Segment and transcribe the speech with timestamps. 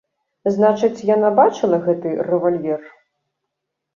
[0.53, 2.81] Значыць, яна бачыла гэты рэвальвер?